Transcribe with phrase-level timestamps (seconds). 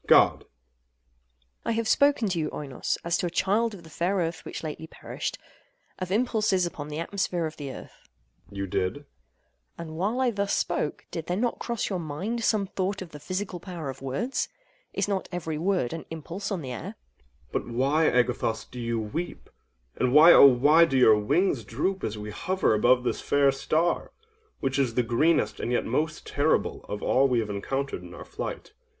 [0.07, 0.37] God.
[0.37, 0.47] AGATHOS.
[1.63, 4.63] I have spoken to you, Oinos, as to a child of the fair Earth which
[4.63, 8.09] lately perished—of impulses upon the atmosphere of the Earth.
[8.51, 8.57] OINOS.
[8.57, 8.93] You did.
[8.95, 9.05] AGATHOS.
[9.77, 13.19] And while I thus spoke, did there not cross your mind some thought of the
[13.19, 14.49] physical power of words?
[14.91, 16.81] Is not every word an impulse on the air?
[16.81, 17.51] OINOS.
[17.53, 22.31] But why, Agathos, do you weep—and why, oh why do your wings droop as we
[22.31, 27.39] hover above this fair star—which is the greenest and yet most terrible of all we
[27.39, 28.73] have encountered in our flight?